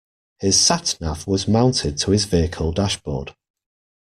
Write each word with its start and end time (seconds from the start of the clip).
His 0.39 0.59
sat 0.59 0.97
nav 0.99 1.27
was 1.27 1.47
mounted 1.47 1.99
to 1.99 2.09
his 2.09 2.25
vehicle 2.25 2.71
dashboard 2.71 3.35